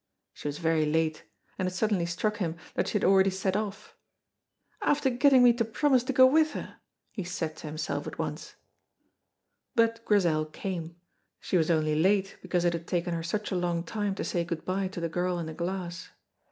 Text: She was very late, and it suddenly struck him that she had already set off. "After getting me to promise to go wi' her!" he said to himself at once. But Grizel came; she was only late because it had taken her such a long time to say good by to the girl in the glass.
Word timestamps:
She 0.33 0.47
was 0.47 0.57
very 0.57 0.87
late, 0.87 1.25
and 1.59 1.67
it 1.67 1.75
suddenly 1.75 2.07
struck 2.07 2.37
him 2.37 2.55
that 2.73 2.87
she 2.87 2.93
had 2.93 3.03
already 3.03 3.29
set 3.29 3.55
off. 3.55 3.95
"After 4.81 5.11
getting 5.11 5.43
me 5.43 5.53
to 5.53 5.63
promise 5.63 6.03
to 6.05 6.11
go 6.11 6.25
wi' 6.25 6.43
her!" 6.43 6.79
he 7.11 7.23
said 7.23 7.55
to 7.57 7.67
himself 7.67 8.07
at 8.07 8.17
once. 8.17 8.55
But 9.75 10.03
Grizel 10.03 10.45
came; 10.45 10.95
she 11.39 11.55
was 11.55 11.69
only 11.69 11.93
late 11.93 12.37
because 12.41 12.65
it 12.65 12.73
had 12.73 12.87
taken 12.87 13.13
her 13.13 13.21
such 13.21 13.51
a 13.51 13.55
long 13.55 13.83
time 13.83 14.15
to 14.15 14.23
say 14.23 14.43
good 14.43 14.65
by 14.65 14.87
to 14.87 14.99
the 14.99 15.07
girl 15.07 15.37
in 15.37 15.45
the 15.45 15.53
glass. 15.53 16.09